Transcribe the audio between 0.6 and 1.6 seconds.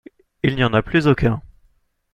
en a plus aucun.